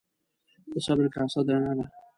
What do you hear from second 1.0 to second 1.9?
کاسه درنه ده.